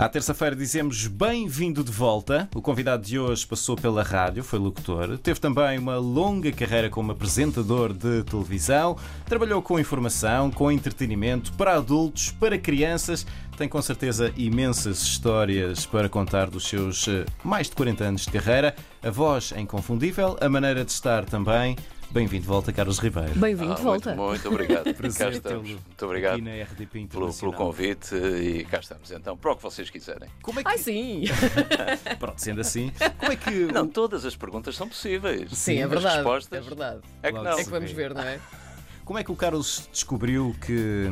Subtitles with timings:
[0.00, 2.48] À terça-feira dizemos bem-vindo de volta.
[2.54, 5.18] O convidado de hoje passou pela rádio, foi locutor.
[5.18, 8.96] Teve também uma longa carreira como apresentador de televisão.
[9.26, 13.26] Trabalhou com informação, com entretenimento, para adultos, para crianças.
[13.58, 18.30] Tem com certeza imensas histórias para contar dos seus eh, mais de 40 anos de
[18.30, 18.74] carreira.
[19.02, 21.76] A voz é inconfundível, a maneira de estar também.
[22.12, 23.38] Bem-vindo de volta, Carlos Ribeiro.
[23.38, 24.14] Bem-vindo Ah, de volta.
[24.16, 24.92] Muito, muito obrigado.
[25.16, 25.70] cá estamos.
[25.70, 29.12] Muito obrigado aqui na RDP pelo, pelo convite e cá estamos.
[29.12, 30.28] Então, para o que vocês quiserem.
[30.42, 30.68] Como é que...
[30.70, 31.22] Ai, sim.
[32.18, 33.50] Pronto, sendo assim, como é que...
[33.72, 35.52] Não, todas as perguntas são possíveis.
[35.52, 36.16] Sim, é As verdade.
[36.16, 37.00] respostas É verdade.
[37.22, 37.58] é que Logo não.
[37.58, 38.40] É que vamos ver, não é?
[39.10, 41.10] Como é que o Carlos descobriu que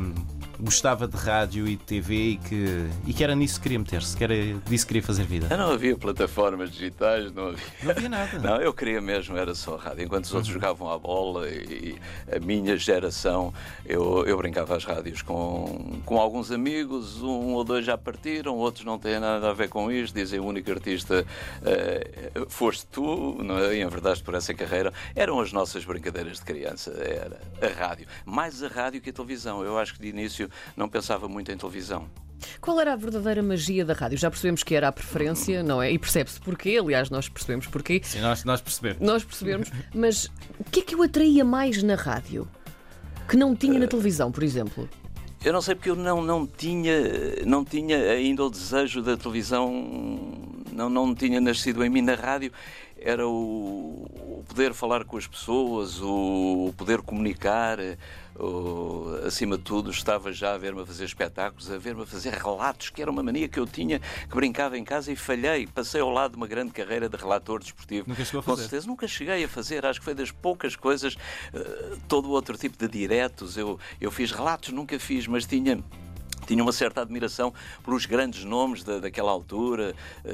[0.57, 4.15] gostava de rádio e de TV e que, e que era nisso que queria meter-se,
[4.15, 4.33] que era
[4.65, 5.47] disso que queria fazer vida?
[5.49, 7.65] Ah, Não havia plataformas digitais, não havia.
[7.83, 8.39] Não havia nada.
[8.39, 10.05] Não, eu queria mesmo, era só rádio.
[10.05, 10.37] Enquanto os Uhum.
[10.37, 11.97] outros jogavam à bola e
[12.33, 13.53] a minha geração,
[13.85, 18.85] eu, eu brincava às rádios com, com alguns amigos, um ou dois já partiram, outros
[18.85, 21.25] não têm nada a ver com isto, dizem o único artista
[21.65, 23.75] eh, foste tu, não é?
[23.75, 24.93] E enverdaste por essa carreira.
[25.13, 27.88] Eram as nossas brincadeiras de criança, era a rádio.
[28.25, 29.63] Mais a rádio que a televisão.
[29.63, 32.07] Eu acho que de início não pensava muito em televisão.
[32.61, 34.17] Qual era a verdadeira magia da rádio?
[34.17, 35.91] Já percebemos que era a preferência, não é?
[35.91, 38.01] E percebe-se porquê, aliás, nós percebemos porquê.
[38.03, 38.99] Sim, nós, nós percebemos.
[39.01, 42.47] Nós percebemos, mas o que é que o atraía mais na rádio?
[43.27, 44.89] Que não tinha na televisão, por exemplo?
[45.43, 49.71] Eu não sei porque eu não, não, tinha, não tinha ainda o desejo da televisão,
[50.71, 52.51] não, não tinha nascido em mim na rádio.
[53.01, 57.77] Era o, o poder falar com as pessoas, o poder comunicar.
[58.37, 62.33] o- acima de tudo, estava já a ver-me a fazer espetáculos, a ver-me a fazer
[62.33, 65.67] relatos, que era uma mania que eu tinha, que brincava em casa e falhei.
[65.67, 68.07] Passei ao lado de uma grande carreira de relator desportivo.
[68.09, 68.61] Nunca chegou a Com fazer?
[68.63, 69.85] certeza, nunca cheguei a fazer.
[69.85, 71.15] Acho que foi das poucas coisas,
[71.53, 73.57] eh, todo outro tipo de diretos.
[73.57, 75.83] Eu, eu fiz relatos, nunca fiz, mas tinha.
[76.49, 77.53] Tinha uma certa admiração
[77.85, 79.93] pelos grandes nomes da, daquela altura,
[80.25, 80.31] eh,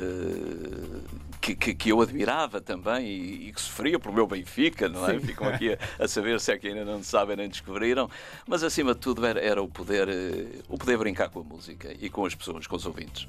[1.41, 5.19] que, que, que eu admirava também e, e que sofria pelo meu Benfica, não é?
[5.19, 8.09] Ficam aqui a, a saber se é que ainda não sabem nem descobriram.
[8.47, 11.93] Mas acima de tudo era, era o, poder, eh, o poder brincar com a música
[11.99, 13.27] e com as pessoas, com os ouvintes.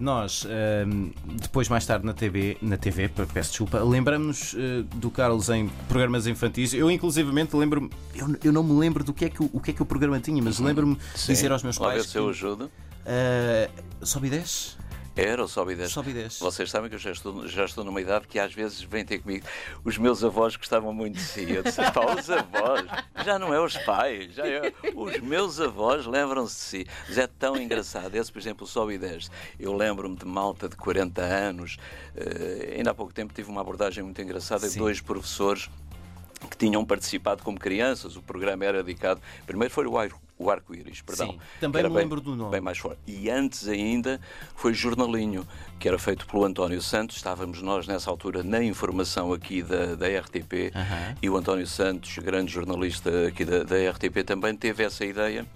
[0.00, 1.10] Nós, ahm,
[1.40, 5.68] depois mais tarde na TV, na TV pe- peço desculpa, lembramos eh, do Carlos em
[5.88, 6.74] programas infantis.
[6.74, 9.70] Eu, inclusivamente, lembro-me, eu, eu não me lembro do que é que o, o que
[9.70, 12.06] é que o programa tinha, mas lembro-me de dizer aos meus pais.
[12.06, 12.70] se eu Que, ajudo.
[13.06, 13.70] ah,
[14.02, 14.78] sobe 10?
[15.16, 15.92] Era o Sobe 10.
[15.92, 16.40] Sobe 10.
[16.40, 19.20] Vocês sabem que eu já estou, já estou numa idade que às vezes vem ter
[19.20, 19.46] comigo.
[19.84, 21.48] Os meus avós gostavam muito de si.
[21.52, 22.84] Eu disse, pá, os avós,
[23.24, 24.72] já não é os pais, já é.
[24.94, 26.86] Os meus avós lembram-se de si.
[27.08, 28.12] Mas é tão engraçado.
[28.16, 29.30] Esse, por exemplo, o Sobe 10.
[29.60, 31.76] Eu lembro-me de malta de 40 anos.
[32.16, 35.70] eh, ainda há pouco tempo tive uma abordagem muito engraçada de dois professores
[36.50, 38.16] que tinham participado como crianças.
[38.16, 39.20] O programa era dedicado.
[39.46, 41.32] Primeiro foi o Ar- o Arco-Íris, perdão.
[41.32, 42.50] Sim, também me bem- lembro do nome.
[42.50, 42.98] Bem mais forte.
[43.06, 44.20] E antes ainda
[44.56, 45.46] foi Jornalinho,
[45.78, 47.16] que era feito pelo António Santos.
[47.16, 50.72] Estávamos nós nessa altura na informação aqui da, da RTP
[51.22, 55.46] e o António Santos, grande jornalista aqui da, da RTP, também teve essa ideia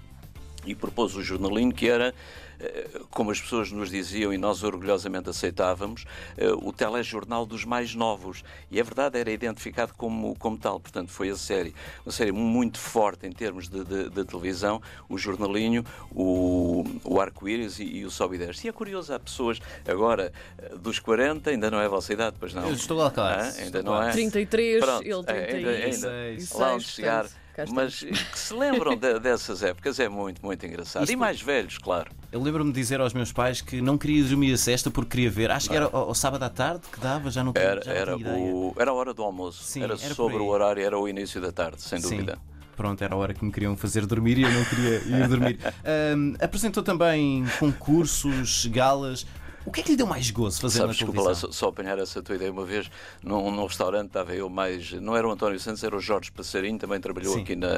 [0.70, 2.14] e propôs o jornalinho que era,
[2.60, 6.04] eh, como as pessoas nos diziam e nós orgulhosamente aceitávamos,
[6.36, 8.44] eh, o telejornal dos mais novos.
[8.70, 10.78] E é verdade, era identificado como, como tal.
[10.80, 11.74] Portanto, foi a série.
[12.04, 17.78] Uma série muito forte em termos de, de- de televisão, o jornalinho, o, o arco-íris
[17.78, 18.66] e, e o sobe e desce.
[18.66, 22.36] E é curioso, há pessoas agora eh, dos 40, ainda não é a vossa idade,
[22.38, 22.66] pois não?
[22.66, 23.40] Eu estou lá, claro.
[23.42, 24.02] Ah, Estou ainda claro.
[24.04, 24.12] não é?
[24.12, 26.04] 33, Pronto, ele é, ainda- 36.
[26.04, 27.22] ainda- lá onde chegar.
[27.22, 31.02] portanto, Mas que se lembram de- dessas épocas é muito, muito engraçado.
[31.02, 32.10] Isto- E mais velhos, claro.
[32.30, 35.30] Eu lembro-me de dizer aos meus pais que não queria dormir a sesta porque queria
[35.30, 35.50] ver.
[35.50, 37.92] Acho que era ao, ao sábado à tarde que dava, já não tinha, Era, já
[37.94, 39.62] não era, o, era a hora do almoço.
[39.64, 42.10] Sim, era, era sobre o horário, era o início da tarde, sem Sim.
[42.10, 42.38] dúvida.
[42.76, 45.58] Pronto, era a hora que me queriam fazer dormir e eu não queria ir dormir.
[45.84, 49.26] Ahm, apresentou também concursos, galas.
[49.66, 51.48] O que é que lhe deu mais gozo fazer Sabes, na desculpa televisão?
[51.48, 52.91] lá, só, só apanhar essa tua ideia uma vez,
[53.22, 54.92] num, num restaurante estava eu mais.
[54.92, 57.42] Não era o António Santos, era o Jorge Passarinho, também trabalhou Sim.
[57.42, 57.68] aqui na,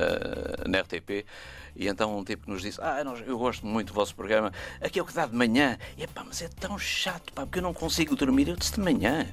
[0.69, 1.25] na RTP.
[1.75, 4.53] E então um tipo que nos disse: Ah, nós- eu gosto muito do vosso programa,
[4.81, 5.79] aqui é o que dá de manhã.
[5.97, 8.49] E pá, mas é tão chato, pá, porque eu não consigo dormir.
[8.49, 9.27] Eu disse de manhã.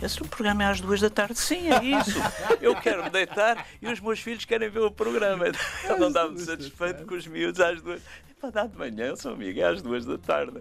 [0.00, 1.38] Esse programa é às duas da tarde.
[1.38, 2.18] Sim, é isso.
[2.60, 5.46] Eu quero me deitar e os meus filhos querem ver o programa.
[5.88, 8.02] Eu não estava satisfeito com os miúdos às duas.
[8.38, 10.58] Epá, dá de manhã, eu sou amigo, é às duas da tarde.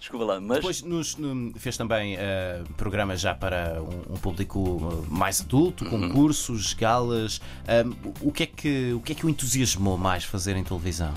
[0.00, 0.56] Desculpa lá, mas.
[0.58, 5.90] Depois nos- no- fez também ah, programas já para um, um público mais adulto, Uhum.
[6.08, 7.40] concursos, galas.
[7.66, 7.92] Ahm,
[8.22, 11.12] o, que é que, o que é que o entusiasmou mais fazer em televisão?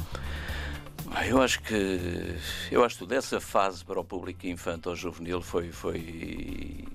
[1.14, 2.36] Ah, Eu acho que
[2.72, 6.86] eu acho que dessa fase para o público infantil ou juvenil foi foi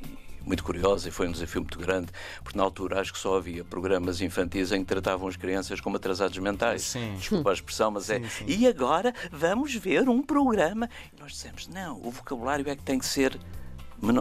[0.47, 2.09] muito curiosa e foi um desafio muito grande,
[2.43, 5.97] porque na altura acho que só havia programas infantis em que tratavam as crianças como
[5.97, 6.83] atrasados mentais.
[6.83, 7.17] Sim.
[7.19, 8.21] Desculpa a expressão, mas é.
[8.21, 8.45] Sim, sim.
[8.47, 10.89] E agora vamos ver um programa.
[11.15, 13.39] E nós dissemos: não, o vocabulário é que tem que ser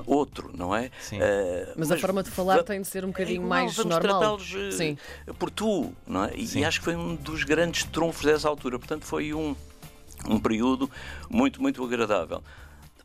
[0.07, 0.89] outro, não é?
[1.01, 1.19] Sim.
[1.21, 3.93] Eh, Mas a forma de falar tem de ser um é bocadinho igual, mais vamos
[3.93, 4.19] normal.
[4.19, 4.97] tratá-los eh, Sim.
[5.37, 6.35] por tu, não é?
[6.35, 6.59] E, Sim.
[6.59, 8.79] e acho que foi um dos grandes trunfos dessa altura.
[8.79, 9.55] Portanto, foi um,
[10.27, 10.89] um período
[11.29, 12.41] muito, muito agradável.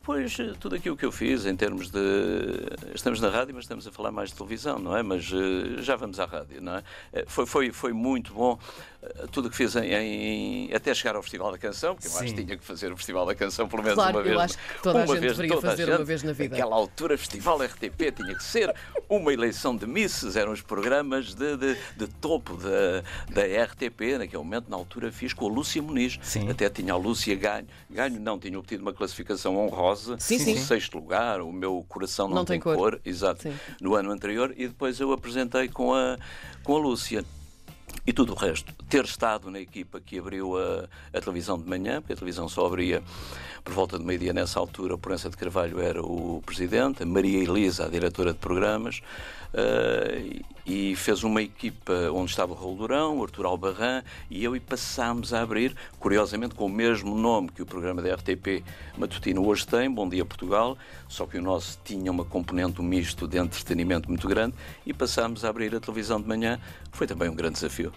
[0.01, 1.99] Depois, eh, tudo aquilo que eu fiz em termos de.
[2.95, 5.03] Estamos na rádio, mas estamos a falar mais de televisão, não é?
[5.03, 6.83] Mas eh, já vamos à rádio, não é?
[7.13, 8.59] Eh, Foi, foi, foi muito bom
[9.03, 12.13] eh, tudo o que fiz em, em- até chegar ao Festival da Canção, porque eu
[12.19, 14.41] acho que tinha que fazer o Festival da Canção pelo menos Claro, uma eu vez.
[14.41, 16.07] acho que toda a uma gente vez, deveria a fazer uma gente.
[16.07, 16.57] vez na vida.
[16.57, 18.75] Naquela altura, Festival RTP tinha que ser
[19.07, 24.17] uma eleição de misses, eram os programas de, de, de topo da, da RTP.
[24.19, 26.19] Naquele momento, na altura, fiz com a Lúcia Muniz.
[26.23, 26.49] Sim.
[26.49, 27.67] Até tinha a Lúcia ganho.
[27.91, 29.90] Ganho não, tinha obtido uma classificação honrosa.
[30.19, 30.53] Sim, sim.
[30.53, 33.01] Em sexto lugar, o meu coração não, Não tem cor.
[33.05, 33.43] Exato.
[33.43, 33.55] Sim.
[33.81, 34.53] No ano anterior.
[34.57, 36.19] E depois eu apresentei com a,
[36.63, 37.25] com a Lúcia.
[38.11, 42.01] E tudo o resto, ter estado na equipa que abriu a, a televisão de manhã,
[42.01, 43.05] porque a televisão só abria
[43.63, 47.39] por volta de meio-dia nessa altura, o Proença de Carvalho era o presidente, a Maria
[47.39, 49.01] Elisa, a diretora de programas,
[49.55, 54.57] eh, e fez uma equipa onde estava o Raul Durão, o Artur Albarran e eu,
[54.57, 58.65] e passámos a abrir, curiosamente com o mesmo nome que o programa da RTP
[58.99, 60.77] matutino hoje tem, Bom Dia Portugal,
[61.09, 64.55] só que o nosso tinha uma componente um misto de entretenimento muito grande,
[64.85, 66.61] e passámos a abrir a televisão de manhã,
[66.93, 67.93] foi também um grande desafio.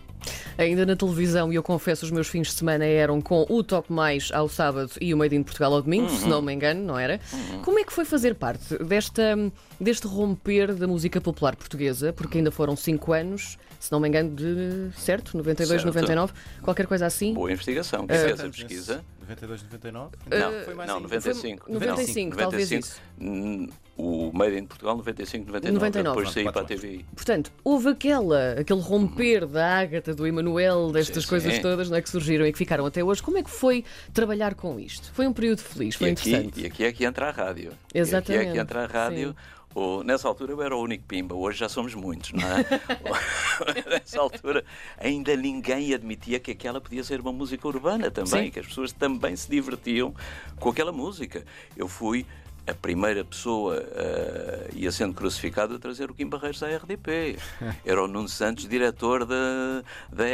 [0.57, 3.91] Ainda na televisão, e eu confesso, os meus fins de semana eram com o Top
[3.91, 6.97] Mais ao sábado e o Made in Portugal ao domingo, se não me engano, não
[6.97, 7.19] era?
[7.63, 9.35] Como é que foi fazer parte desta,
[9.79, 12.13] deste romper da música popular portuguesa?
[12.13, 15.35] Porque ainda foram cinco anos, se não me engano, de certo?
[15.35, 15.85] 92, Certo.
[15.87, 17.33] 99, qualquer coisa assim.
[17.33, 18.05] Boa investigação.
[18.05, 19.03] Quem fez a pesquisa?
[19.23, 20.15] 92, 99?
[20.29, 21.07] Não, foi mais não ainda.
[21.09, 21.65] 95.
[21.65, 23.01] Foi 95, talvez isso.
[23.19, 25.73] Hum, O Made in Portugal, 95, 99.
[25.73, 26.15] 99.
[26.17, 26.65] Depois saí para a.
[26.65, 27.05] TVI.
[27.15, 31.61] Portanto, houve aquela, aquele romper da Ágata, do Emanuel, destas Sim, coisas sim.
[31.61, 33.21] todas não é, que surgiram e que ficaram até hoje.
[33.21, 35.11] Como é que foi trabalhar com isto?
[35.13, 36.61] Foi um período feliz, foi E aqui, interessante.
[36.61, 37.69] e aqui é que entra a rádio.
[37.71, 38.51] E aqui é Exatamente.
[38.53, 39.35] que entra a rádio.
[39.75, 42.63] O- nessa altura eu era o único pimba, hoje já somos muitos, não é?
[43.89, 44.63] nessa altura
[44.97, 48.51] ainda ninguém admitia que aquela podia ser uma música urbana também, Sim.
[48.51, 50.13] que as pessoas também se divertiam
[50.59, 51.43] com aquela música.
[51.75, 52.25] Eu fui
[52.65, 57.37] a primeira pessoa uh, ia sendo crucificado a trazer o Kim Barreiros à RDP.
[57.85, 60.25] Era o Nuno Santos, diretor da, da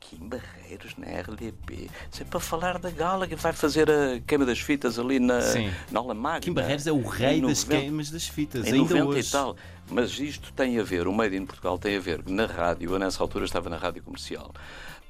[0.00, 0.10] RDP.
[0.10, 1.90] Kim Barreiros na RDP.
[2.10, 5.40] Isso é para falar da gala que vai fazer a queima das fitas ali na,
[5.42, 5.70] Sim.
[5.90, 6.40] na aula magna.
[6.40, 9.28] Kim Barreiros é o rei Em das 90 queimas das fitas, em ainda 90 hoje.
[9.28, 9.56] e tal.
[9.90, 12.98] Mas isto tem a ver, o Made in Portugal tem a ver na rádio, eu
[12.98, 14.52] nessa altura estava na rádio comercial.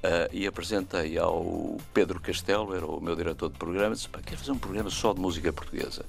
[0.03, 4.37] ah, e apresentei ao Pedro Castelo, era o meu diretor de programa, disse: "Pá, quero
[4.39, 6.03] fazer um programa só de música portuguesa.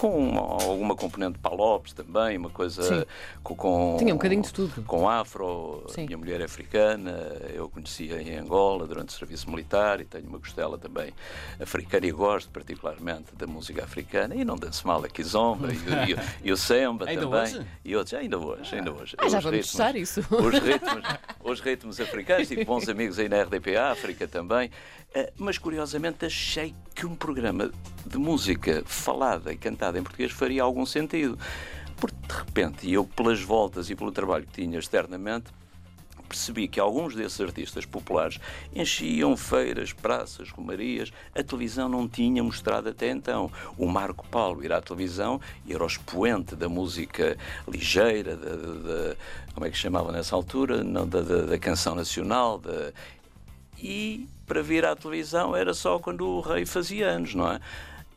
[0.00, 3.04] Com alguma componente de palopes também, uma coisa Sim.
[3.42, 3.96] com, com.
[3.98, 4.82] Tinha um bocadinho de tudo.
[4.84, 6.04] Com afro, Sim.
[6.04, 7.10] a minha mulher é africana,
[7.52, 11.12] eu conhecia em Angola durante o serviço militar e tenho uma costela também
[11.60, 16.18] africana e gosto particularmente da música africana e não danço mal a kizomba e, o-
[16.18, 17.40] e, e o samba Ainda também.
[17.42, 17.66] hoje?
[17.84, 19.14] E outros, ainda hoje, ainda hoje.
[19.18, 20.20] Ah, já Os vamos ritmos- testar isso.
[20.30, 21.04] Os ritmos,
[21.44, 24.70] os ritmos africanos, tive bons amigos aí na RDP África também,
[25.12, 27.72] Eh, mas curiosamente achei que um programa
[28.06, 31.38] de música falada e cantada em português faria algum sentido.
[31.96, 35.46] Porque de repente, e eu pelas voltas e pelo trabalho que tinha externamente,
[36.26, 38.38] percebi que alguns desses artistas populares
[38.72, 41.12] enchiam feiras, praças, romarias.
[41.34, 43.50] A televisão não tinha mostrado até então.
[43.76, 47.36] O Marco Paulo ir à televisão e era o expoente da música
[47.66, 48.38] ligeira,
[49.52, 50.84] como é que chamava nessa altura?
[50.84, 52.62] Não, da, da- canção nacional.
[53.76, 57.60] E para vir à televisão era só quando o rei fazia anos, não é?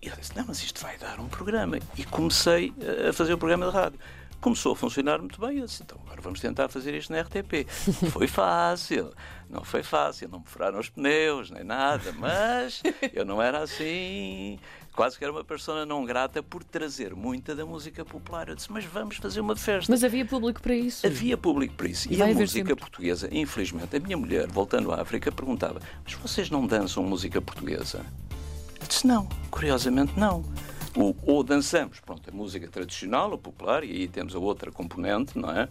[0.03, 1.79] E eu disse, não, mas isto vai dar um programa.
[1.97, 3.97] E comecei eh, a fazer o programa de rádio.
[4.41, 5.59] Começou a funcionar muito bem.
[5.59, 7.65] Eu disse, então agora vamos tentar fazer isto na RTP.
[8.11, 9.13] Foi fácil,
[9.49, 12.83] não foi fácil, não me furaram os pneus, nem nada, mas
[13.13, 14.59] eu não era assim.
[14.91, 18.49] Quase que era uma persona não grata por trazer muita da música popular.
[18.49, 19.89] Eu disse, mas vamos fazer uma festa.
[19.91, 21.07] Mas havia público para isso.
[21.07, 22.11] Havia público para isso.
[22.11, 22.75] E E, a música sempre.
[22.75, 28.05] portuguesa, infelizmente, a minha mulher, voltando à África, perguntava: Mas vocês não dançam música portuguesa?
[29.03, 30.43] Não, curiosamente não.
[30.95, 35.37] O, ou dançamos, pronto, a música tradicional, a popular, e aí temos a outra componente,
[35.37, 35.67] não é?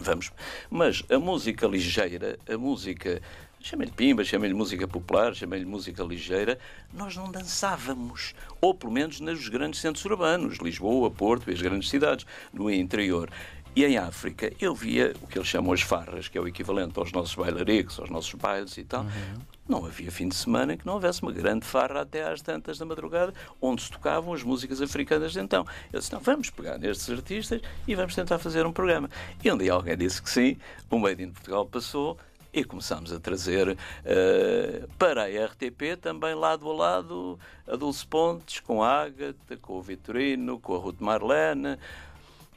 [0.00, 0.30] Vamos.
[0.70, 3.20] Mas a música ligeira, a música.
[3.60, 6.58] Chamem-lhe pimba, chamem-lhe música popular, chamem-lhe música ligeira,
[6.92, 8.34] nós não dançávamos.
[8.60, 13.30] Ou pelo menos nos grandes centros urbanos, Lisboa, Porto e as grandes cidades, no interior.
[13.74, 16.98] E em África eu via o que eles chamam as farras, que é o equivalente
[16.98, 19.02] aos nossos bailaricos, aos nossos bailes e tal.
[19.02, 19.42] Uhum.
[19.66, 22.76] Não havia fim de semana em que não houvesse uma grande farra até às tantas
[22.76, 25.66] da madrugada, onde se tocavam as músicas africanas de então.
[25.92, 29.08] Eu disse, não, vamos pegar nestes artistas e vamos tentar fazer um programa.
[29.42, 30.58] E um dia alguém disse que sim,
[30.90, 32.18] o Made in Portugal passou,
[32.52, 38.60] e começámos a trazer uh, para a RTP também lado a lado a Dulce Pontes,
[38.60, 41.78] com a Ágata, com o Vitorino, com a Ruth Marlene,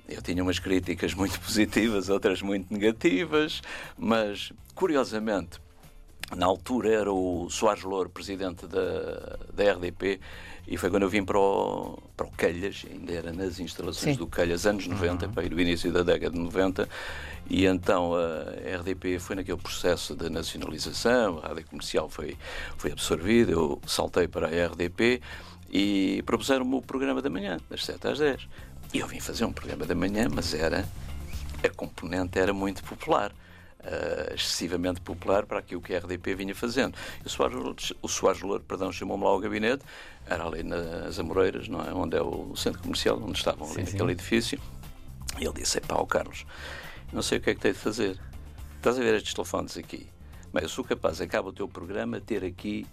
[0.08, 3.62] eu tinha umas críticas muito positivas, outras muito negativas,
[3.98, 5.60] mas curiosamente,
[6.36, 10.20] na altura era o Soares Louro, presidente da, da RDP,
[10.68, 14.20] e foi quando eu vim para o, para o Calhas, ainda era nas instalações Sim.
[14.20, 15.32] do Calhas, anos 90, uhum.
[15.32, 16.90] para ir o início da década de 90,
[17.48, 22.36] e então a RDP foi naquele processo de nacionalização, a rádio comercial foi,
[22.78, 25.22] foi absorvida, eu saltei para a RDP
[25.72, 28.48] e propuseram-me o programa da manhã, das 7 às 10.
[28.94, 30.88] E eu vim fazer um programa da manhã, mas era
[31.64, 33.32] a componente era muito popular.
[33.80, 36.98] Uh, excessivamente popular para aquilo que a RDP vinha fazendo.
[37.24, 39.86] E o Soares, o Soares Louro, perdão, chamou-me lá ao gabinete,
[40.26, 41.94] era ali nas Amoreiras, não é?
[41.94, 44.12] onde é o centro comercial, onde estavam ali sim, naquele sim.
[44.12, 44.60] edifício,
[45.40, 46.48] e ele disse, pá, o Carlos,
[47.14, 48.20] não sei o que é que tenho de fazer.
[48.78, 50.08] Estás a ver estes telefones aqui?
[50.52, 52.88] Mas eu sou capaz, acaba o teu programa, ter aqui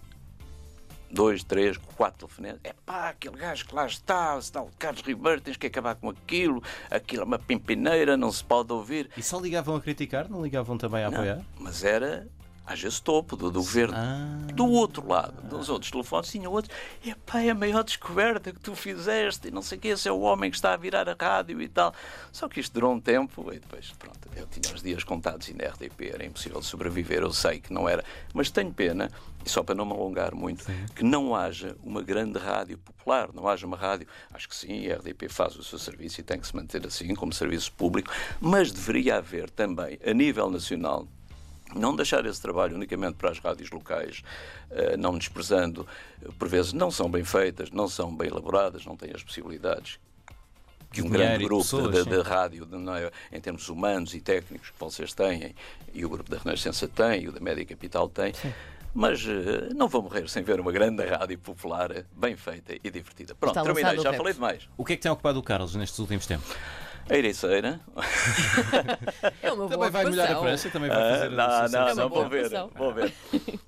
[1.12, 2.61] dois, três, quatro telefonemas.
[2.64, 6.62] É pá, aquele gajo que lá está, o Carlos Ribeiro, tens que acabar com aquilo,
[6.90, 9.11] aquilo é uma pimpineira, não se pode ouvir.
[9.16, 11.40] E só ligavam a criticar, não ligavam também a não, apoiar?
[11.59, 12.26] Mas era
[12.66, 13.95] às vezes topo do, do governo.
[13.97, 14.52] Ah.
[14.52, 16.75] Do outro lado, dos outros telefones, tinha outros.
[17.04, 20.09] E pá, é a maior descoberta que tu fizeste, e não sei o que, esse
[20.09, 21.92] é o homem que está a virar a rádio e tal.
[22.31, 25.54] Só que isto durou um tempo, e depois, pronto, eu tinha os dias contados e
[25.54, 28.04] na RDP era impossível sobreviver, eu sei que não era.
[28.33, 29.11] Mas tenho pena,
[29.45, 30.87] e só para não me alongar muito, sim.
[30.95, 34.07] que não haja uma grande rádio popular, não haja uma rádio.
[34.33, 37.14] Acho que sim, a RDP faz o seu serviço e tem que se manter assim,
[37.14, 41.09] como serviço público, mas deveria haver também, a nível nacional,
[41.75, 44.23] não deixar esse trabalho unicamente para as rádios locais,
[44.71, 45.87] eh, não desprezando,
[46.38, 49.99] por vezes não são bem feitas, não são bem elaboradas, não têm as possibilidades
[50.93, 54.71] que um grande grupo pessoas, de, de, rádio, de, é, em termos humanos e técnicos,
[54.71, 55.55] que vocês têm,
[55.95, 58.35] e o grupo da Renascença tem, e o da Média Capital tem.
[58.35, 58.52] Sim.
[58.95, 63.35] Mas uh, não vou morrer sem ver uma grande rádio popular bem feita e divertida.
[63.35, 64.69] Pronto, terminei, já falei demais.
[64.76, 66.55] O que é que tem ocupado o Carlos nestes últimos tempos?
[67.09, 67.80] A Ericeira.
[69.42, 72.09] É uma também vai molhar a prancha, também vai fazer uh, Não, não, é não,
[72.09, 73.12] vou ver, vou ver.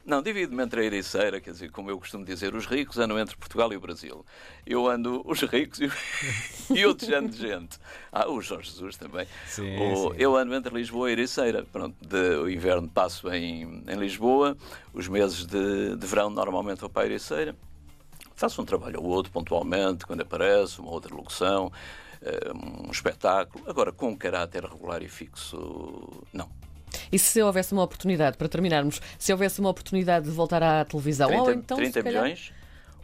[0.04, 3.36] Não, divido-me entre a Ericeira, quer dizer, como eu costumo dizer, os ricos andam entre
[3.36, 4.24] Portugal e o Brasil.
[4.66, 5.90] Eu ando os ricos e,
[6.74, 7.78] e outros de gente.
[8.12, 9.26] Ah, o Jorge Jesus também.
[9.46, 10.16] Sim, o, sim.
[10.18, 11.64] Eu ando entre Lisboa e Ericeira.
[11.70, 14.56] Pronto, de, o inverno passo em, em Lisboa,
[14.92, 17.54] os meses de, de verão normalmente vou para a Ericeira.
[18.34, 21.70] Faço um trabalho ou outro pontualmente, quando aparece, uma outra locução.
[22.24, 22.52] Eh,
[22.86, 23.68] um espetáculo.
[23.68, 26.48] Agora, com um caráter regular e fixo, não.
[27.12, 31.28] E se houvesse uma oportunidade, para terminarmos, se houvesse uma oportunidade de voltar à televisão,
[31.28, 31.76] 30, ou então.
[31.76, 32.52] 30 milhões?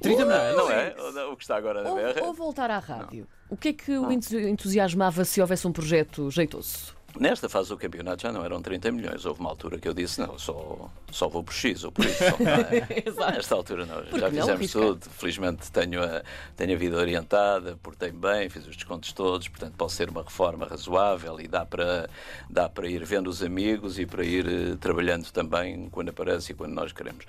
[0.00, 0.56] 30 milhões?
[0.56, 1.26] Não é?
[1.26, 3.28] O que está agora na ou, Ou voltar à rádio.
[3.28, 3.40] Não.
[3.50, 6.94] O que é que o entusiasmava se houvesse um projeto jeitoso?
[7.18, 9.24] Nesta fase do campeonato já não eram 30 milhões.
[9.24, 12.22] Houve uma altura que eu disse: não, só, só vou por X ou por isso.
[12.24, 13.10] É?
[13.32, 15.10] Nesta altura não, Porque já fizemos não, tudo.
[15.10, 16.22] Felizmente tenho a,
[16.56, 20.66] tenho a vida orientada, portei bem, fiz os descontos todos, portanto pode ser uma reforma
[20.66, 22.08] razoável e dá para,
[22.48, 26.54] dá para ir vendo os amigos e para ir uh, trabalhando também quando aparece e
[26.54, 27.24] quando nós queremos.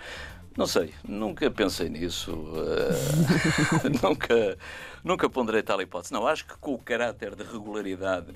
[0.55, 4.57] Não sei, nunca pensei nisso, uh, nunca,
[5.03, 6.13] nunca ponderei tal hipótese.
[6.13, 8.33] Não, acho que com o caráter de regularidade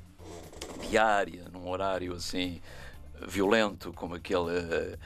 [0.88, 2.62] diária, num horário assim
[3.27, 4.60] violento, como aquele.
[4.60, 4.98] Uh,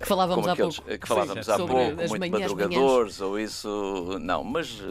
[0.00, 0.98] que falávamos há aqueles, pouco.
[0.98, 3.20] Que falávamos Sim, há pouco, muito manhãs, madrugadores manhãs.
[3.20, 4.18] ou isso.
[4.20, 4.82] Não, mas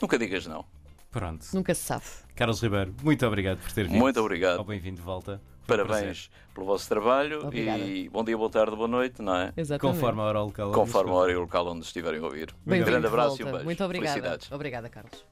[0.00, 0.64] nunca digas não.
[1.10, 1.44] Pronto.
[1.52, 2.04] Nunca se sabe.
[2.34, 3.98] Carlos Ribeiro, muito obrigado por ter vindo.
[3.98, 4.62] Muito obrigado.
[4.64, 5.40] Bem-vindo de volta.
[5.66, 7.78] Parabéns um pelo vosso trabalho Obrigada.
[7.78, 9.52] e bom dia, boa tarde, boa noite, não é?
[9.56, 9.94] Exatamente.
[9.94, 10.72] Conforme a hora local.
[10.72, 12.54] Conforme a hora e o local onde estiverem a ouvir.
[12.66, 13.64] Um grande abraço e um beijo.
[13.64, 14.38] Muito obrigada.
[14.50, 15.24] Obrigada, Carlos.